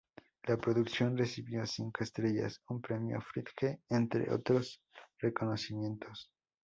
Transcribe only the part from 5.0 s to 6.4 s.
reconocimientos.